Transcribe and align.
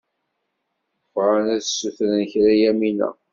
Bɣan 1.13 1.45
ad 1.55 1.61
as-ssutren 1.61 2.21
kra 2.31 2.51
i 2.53 2.59
Yamina. 2.61 3.09